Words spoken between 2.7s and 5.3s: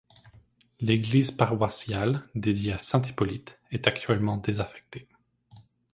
à saint Hippolyte, est actuellement désaffectée.